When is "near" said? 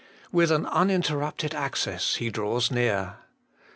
2.71-3.17